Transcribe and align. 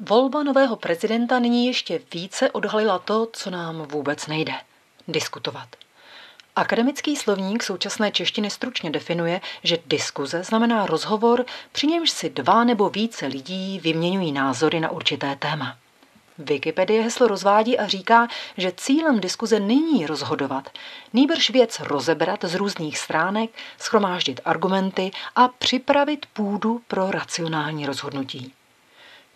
Volba 0.00 0.42
nového 0.42 0.76
prezidenta 0.76 1.38
nyní 1.38 1.66
ještě 1.66 2.00
více 2.12 2.50
odhalila 2.50 2.98
to, 2.98 3.28
co 3.32 3.50
nám 3.50 3.82
vůbec 3.82 4.26
nejde 4.26 4.52
diskutovat. 5.08 5.68
Akademický 6.56 7.16
slovník 7.16 7.62
současné 7.62 8.12
češtiny 8.12 8.50
stručně 8.50 8.90
definuje, 8.90 9.40
že 9.62 9.78
diskuze 9.86 10.44
znamená 10.44 10.86
rozhovor, 10.86 11.44
při 11.72 11.86
němž 11.86 12.10
si 12.10 12.30
dva 12.30 12.64
nebo 12.64 12.90
více 12.90 13.26
lidí 13.26 13.80
vyměňují 13.80 14.32
názory 14.32 14.80
na 14.80 14.90
určité 14.90 15.36
téma. 15.36 15.76
Wikipedie 16.38 17.02
heslo 17.02 17.26
rozvádí 17.28 17.78
a 17.78 17.86
říká, 17.86 18.28
že 18.56 18.72
cílem 18.76 19.20
diskuze 19.20 19.60
není 19.60 20.06
rozhodovat, 20.06 20.68
nýbrž 21.12 21.50
věc 21.50 21.80
rozebrat 21.80 22.44
z 22.44 22.54
různých 22.54 22.98
stránek, 22.98 23.50
schromáždit 23.78 24.40
argumenty 24.44 25.10
a 25.36 25.48
připravit 25.48 26.26
půdu 26.32 26.80
pro 26.88 27.10
racionální 27.10 27.86
rozhodnutí. 27.86 28.52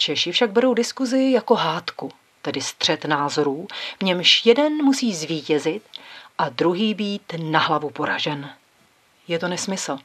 Češi 0.00 0.32
však 0.32 0.52
berou 0.52 0.74
diskuzi 0.74 1.30
jako 1.32 1.54
hádku, 1.54 2.12
tedy 2.42 2.60
střed 2.60 3.04
názorů, 3.04 3.66
v 3.98 4.02
němž 4.02 4.46
jeden 4.46 4.72
musí 4.72 5.14
zvítězit 5.14 5.82
a 6.38 6.48
druhý 6.48 6.94
být 6.94 7.32
na 7.38 7.58
hlavu 7.58 7.90
poražen. 7.90 8.50
Je 9.28 9.38
to 9.38 9.48
nesmysl. 9.48 9.98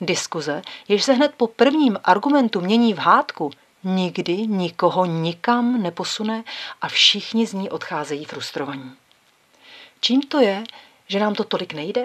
Diskuze, 0.00 0.62
jež 0.88 1.04
se 1.04 1.12
hned 1.12 1.34
po 1.36 1.46
prvním 1.46 1.98
argumentu 2.04 2.60
mění 2.60 2.94
v 2.94 2.98
hádku, 2.98 3.50
nikdy 3.84 4.36
nikoho 4.36 5.04
nikam 5.04 5.82
neposune 5.82 6.44
a 6.80 6.88
všichni 6.88 7.46
z 7.46 7.52
ní 7.52 7.70
odcházejí 7.70 8.24
frustrovaní. 8.24 8.92
Čím 10.00 10.22
to 10.22 10.40
je, 10.40 10.64
že 11.06 11.20
nám 11.20 11.34
to 11.34 11.44
tolik 11.44 11.74
nejde? 11.74 12.04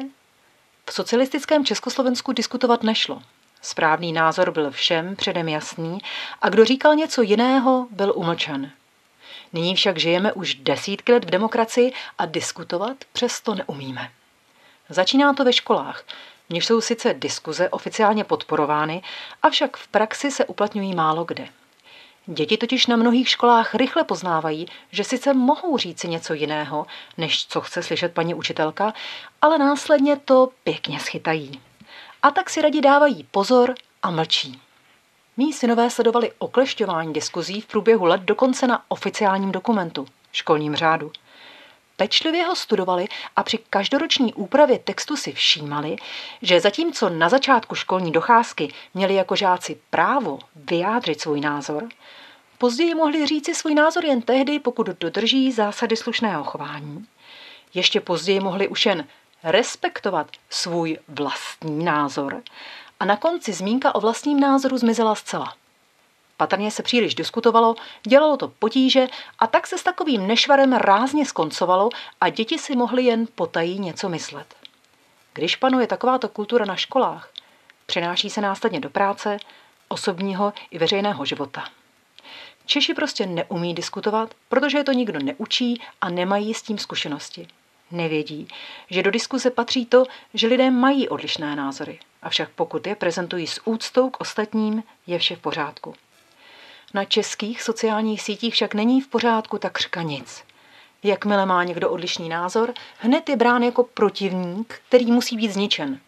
V 0.85 0.93
socialistickém 0.93 1.65
Československu 1.65 2.31
diskutovat 2.31 2.83
nešlo. 2.83 3.21
Správný 3.65 4.13
názor 4.13 4.51
byl 4.51 4.71
všem 4.71 5.15
předem 5.15 5.49
jasný 5.49 5.97
a 6.41 6.49
kdo 6.49 6.65
říkal 6.65 6.95
něco 6.95 7.21
jiného, 7.21 7.87
byl 7.91 8.13
umlčen. 8.15 8.71
Nyní 9.53 9.75
však 9.75 9.97
žijeme 9.97 10.33
už 10.33 10.55
desítky 10.55 11.13
let 11.13 11.25
v 11.25 11.29
demokracii 11.29 11.93
a 12.17 12.25
diskutovat 12.25 12.97
přesto 13.13 13.55
neumíme. 13.55 14.11
Začíná 14.89 15.33
to 15.33 15.43
ve 15.43 15.53
školách, 15.53 16.03
v 16.49 16.53
nich 16.53 16.65
jsou 16.65 16.81
sice 16.81 17.13
diskuze 17.13 17.69
oficiálně 17.69 18.23
podporovány, 18.23 19.01
avšak 19.43 19.77
v 19.77 19.87
praxi 19.87 20.31
se 20.31 20.45
uplatňují 20.45 20.95
málo 20.95 21.23
kde. 21.23 21.47
Děti 22.25 22.57
totiž 22.57 22.87
na 22.87 22.95
mnohých 22.95 23.29
školách 23.29 23.75
rychle 23.75 24.03
poznávají, 24.03 24.67
že 24.91 25.03
sice 25.03 25.33
mohou 25.33 25.77
říci 25.77 26.07
něco 26.07 26.33
jiného, 26.33 26.85
než 27.17 27.47
co 27.47 27.61
chce 27.61 27.83
slyšet 27.83 28.13
paní 28.13 28.33
učitelka, 28.33 28.93
ale 29.41 29.57
následně 29.57 30.17
to 30.17 30.49
pěkně 30.63 30.99
schytají. 30.99 31.61
A 32.23 32.31
tak 32.31 32.49
si 32.49 32.61
radí 32.61 32.81
dávají 32.81 33.27
pozor 33.31 33.75
a 34.03 34.11
mlčí. 34.11 34.61
Mí 35.37 35.53
synové 35.53 35.89
sledovali 35.89 36.31
oklešťování 36.37 37.13
diskuzí 37.13 37.61
v 37.61 37.65
průběhu 37.65 38.05
let 38.05 38.21
dokonce 38.21 38.67
na 38.67 38.83
oficiálním 38.87 39.51
dokumentu, 39.51 40.05
školním 40.31 40.75
řádu. 40.75 41.11
Pečlivě 41.97 42.43
ho 42.43 42.55
studovali 42.55 43.07
a 43.35 43.43
při 43.43 43.57
každoroční 43.69 44.33
úpravě 44.33 44.79
textu 44.79 45.15
si 45.15 45.31
všímali, 45.31 45.95
že 46.41 46.59
zatímco 46.59 47.09
na 47.09 47.29
začátku 47.29 47.75
školní 47.75 48.11
docházky 48.11 48.73
měli 48.93 49.13
jako 49.13 49.35
žáci 49.35 49.77
právo 49.89 50.39
vyjádřit 50.55 51.21
svůj 51.21 51.41
názor, 51.41 51.89
později 52.57 52.95
mohli 52.95 53.27
říci 53.27 53.55
svůj 53.55 53.73
názor 53.75 54.05
jen 54.05 54.21
tehdy, 54.21 54.59
pokud 54.59 54.87
dodrží 54.87 55.51
zásady 55.51 55.95
slušného 55.95 56.43
chování. 56.43 57.05
Ještě 57.73 58.01
později 58.01 58.39
mohli 58.39 58.67
už 58.67 58.85
jen 58.85 59.07
respektovat 59.43 60.27
svůj 60.49 60.97
vlastní 61.07 61.85
názor 61.85 62.43
a 62.99 63.05
na 63.05 63.17
konci 63.17 63.53
zmínka 63.53 63.95
o 63.95 63.99
vlastním 63.99 64.39
názoru 64.39 64.77
zmizela 64.77 65.15
zcela. 65.15 65.55
Patrně 66.37 66.71
se 66.71 66.83
příliš 66.83 67.15
diskutovalo, 67.15 67.75
dělalo 68.07 68.37
to 68.37 68.47
potíže 68.47 69.07
a 69.39 69.47
tak 69.47 69.67
se 69.67 69.77
s 69.77 69.83
takovým 69.83 70.27
nešvarem 70.27 70.73
rázně 70.73 71.25
skoncovalo 71.25 71.89
a 72.21 72.29
děti 72.29 72.59
si 72.59 72.75
mohly 72.75 73.03
jen 73.03 73.27
potají 73.35 73.79
něco 73.79 74.09
myslet. 74.09 74.55
Když 75.33 75.55
panuje 75.55 75.87
takováto 75.87 76.29
kultura 76.29 76.65
na 76.65 76.75
školách, 76.75 77.29
přenáší 77.85 78.29
se 78.29 78.41
následně 78.41 78.79
do 78.79 78.89
práce, 78.89 79.37
osobního 79.87 80.53
i 80.71 80.77
veřejného 80.77 81.25
života. 81.25 81.63
Češi 82.65 82.93
prostě 82.93 83.25
neumí 83.25 83.73
diskutovat, 83.73 84.33
protože 84.49 84.77
je 84.77 84.83
to 84.83 84.91
nikdo 84.91 85.19
neučí 85.19 85.81
a 86.01 86.09
nemají 86.09 86.53
s 86.53 86.61
tím 86.61 86.77
zkušenosti. 86.77 87.47
Nevědí, 87.93 88.47
že 88.89 89.03
do 89.03 89.11
diskuze 89.11 89.49
patří 89.49 89.85
to, 89.85 90.03
že 90.33 90.47
lidé 90.47 90.71
mají 90.71 91.09
odlišné 91.09 91.55
názory, 91.55 91.99
avšak 92.21 92.49
pokud 92.55 92.87
je 92.87 92.95
prezentují 92.95 93.47
s 93.47 93.67
úctou 93.67 94.09
k 94.09 94.21
ostatním, 94.21 94.83
je 95.07 95.19
vše 95.19 95.35
v 95.35 95.39
pořádku. 95.39 95.95
Na 96.93 97.05
českých 97.05 97.61
sociálních 97.61 98.21
sítích 98.21 98.53
však 98.53 98.73
není 98.73 99.01
v 99.01 99.07
pořádku 99.07 99.57
takřka 99.57 100.01
nic. 100.01 100.43
Jakmile 101.03 101.45
má 101.45 101.63
někdo 101.63 101.89
odlišný 101.89 102.29
názor, 102.29 102.73
hned 102.99 103.29
je 103.29 103.35
brán 103.35 103.63
jako 103.63 103.83
protivník, 103.83 104.81
který 104.87 105.05
musí 105.05 105.37
být 105.37 105.51
zničen. 105.51 105.99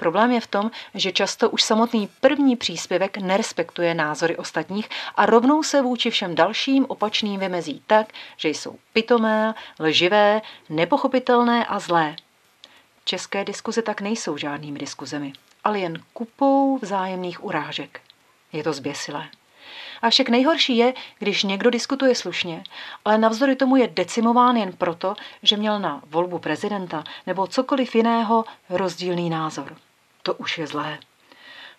Problém 0.00 0.32
je 0.32 0.40
v 0.40 0.46
tom, 0.46 0.70
že 0.94 1.12
často 1.12 1.50
už 1.50 1.62
samotný 1.62 2.08
první 2.20 2.56
příspěvek 2.56 3.16
nerespektuje 3.16 3.94
názory 3.94 4.36
ostatních 4.36 4.88
a 5.14 5.26
rovnou 5.26 5.62
se 5.62 5.82
vůči 5.82 6.10
všem 6.10 6.34
dalším 6.34 6.86
opačným 6.88 7.40
vymezí 7.40 7.82
tak, 7.86 8.12
že 8.36 8.48
jsou 8.48 8.76
pitomé, 8.92 9.54
lživé, 9.80 10.42
nepochopitelné 10.68 11.66
a 11.66 11.78
zlé. 11.78 12.16
České 13.04 13.44
diskuze 13.44 13.82
tak 13.82 14.00
nejsou 14.00 14.36
žádnými 14.36 14.78
diskuzemi, 14.78 15.32
ale 15.64 15.78
jen 15.78 16.02
kupou 16.12 16.78
vzájemných 16.78 17.44
urážek. 17.44 18.00
Je 18.52 18.62
to 18.64 18.72
zběsilé. 18.72 19.28
Avšak 20.02 20.28
nejhorší 20.28 20.76
je, 20.76 20.94
když 21.18 21.42
někdo 21.42 21.70
diskutuje 21.70 22.14
slušně, 22.14 22.64
ale 23.04 23.18
navzdory 23.18 23.56
tomu 23.56 23.76
je 23.76 23.88
decimován 23.88 24.56
jen 24.56 24.72
proto, 24.72 25.14
že 25.42 25.56
měl 25.56 25.80
na 25.80 26.02
volbu 26.06 26.38
prezidenta 26.38 27.04
nebo 27.26 27.46
cokoliv 27.46 27.94
jiného 27.94 28.44
rozdílný 28.70 29.30
názor. 29.30 29.76
To 30.22 30.34
už 30.34 30.58
je 30.58 30.66
zlé. 30.66 30.98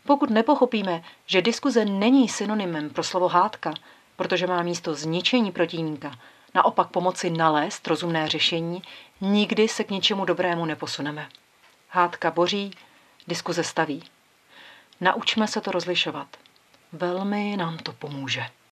Pokud 0.05 0.29
nepochopíme, 0.29 1.03
že 1.25 1.41
diskuze 1.41 1.85
není 1.85 2.29
synonymem 2.29 2.89
pro 2.89 3.03
slovo 3.03 3.27
hádka, 3.27 3.73
protože 4.15 4.47
má 4.47 4.63
místo 4.63 4.93
zničení 4.95 5.51
protivníka, 5.51 6.11
naopak 6.55 6.89
pomoci 6.89 7.29
nalézt 7.29 7.87
rozumné 7.87 8.27
řešení, 8.27 8.81
nikdy 9.21 9.67
se 9.67 9.83
k 9.83 9.89
ničemu 9.91 10.25
dobrému 10.25 10.65
neposuneme. 10.65 11.29
Hádka 11.89 12.31
boří, 12.31 12.71
diskuze 13.27 13.63
staví. 13.63 14.03
Naučme 15.01 15.47
se 15.47 15.61
to 15.61 15.71
rozlišovat. 15.71 16.27
Velmi 16.91 17.57
nám 17.57 17.77
to 17.77 17.91
pomůže. 17.91 18.43